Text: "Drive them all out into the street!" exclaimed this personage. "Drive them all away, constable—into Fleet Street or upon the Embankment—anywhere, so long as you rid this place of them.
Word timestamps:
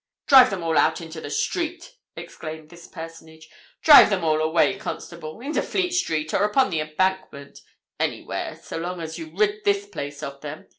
"Drive 0.25 0.49
them 0.49 0.63
all 0.63 0.79
out 0.79 0.99
into 0.99 1.21
the 1.21 1.29
street!" 1.29 1.93
exclaimed 2.15 2.71
this 2.71 2.87
personage. 2.87 3.47
"Drive 3.83 4.09
them 4.09 4.23
all 4.23 4.39
away, 4.41 4.75
constable—into 4.79 5.61
Fleet 5.61 5.93
Street 5.93 6.33
or 6.33 6.43
upon 6.43 6.71
the 6.71 6.79
Embankment—anywhere, 6.79 8.55
so 8.55 8.77
long 8.77 8.99
as 8.99 9.19
you 9.19 9.31
rid 9.37 9.63
this 9.63 9.85
place 9.85 10.23
of 10.23 10.41
them. 10.41 10.67